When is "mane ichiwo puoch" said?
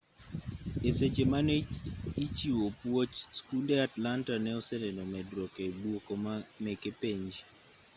1.33-3.15